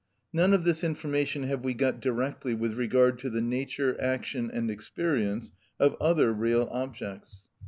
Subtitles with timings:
[0.33, 4.71] None of this information have we got directly with regard to the nature, action, and
[4.71, 7.47] experience of other real objects.